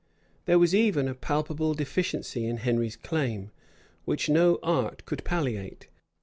[0.45, 3.51] There was even a palpable deficiency in Henry's claim,
[4.03, 5.89] which no art could palliate.